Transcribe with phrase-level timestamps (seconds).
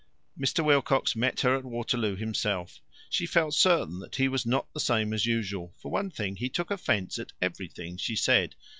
[0.35, 0.65] Mr.
[0.65, 2.79] Wilcox met her at Waterloo himself.
[3.07, 6.49] She felt certain that he was not the same as usual; for one thing, he
[6.49, 8.55] took offence at everything she said.